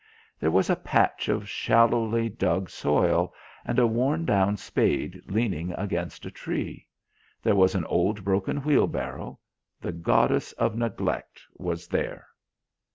There 0.39 0.49
was 0.49 0.67
a 0.71 0.75
patch 0.75 1.29
of 1.29 1.47
shallowly 1.47 2.27
dug 2.27 2.71
soil 2.71 3.35
and 3.63 3.77
a 3.77 3.85
worn 3.85 4.25
down 4.25 4.57
spade 4.57 5.21
leaning 5.27 5.73
against 5.73 6.25
a 6.25 6.31
tree. 6.31 6.87
There 7.43 7.53
was 7.53 7.75
an 7.75 7.85
old 7.85 8.23
broken 8.23 8.63
wheelbarrow. 8.63 9.37
The 9.79 9.91
goddess 9.91 10.53
of 10.53 10.75
neglect 10.75 11.43
was 11.55 11.87
there. 11.87 12.25